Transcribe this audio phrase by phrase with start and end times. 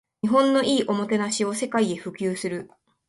[0.23, 2.71] 日本の良いおもてなしを世界へ普及する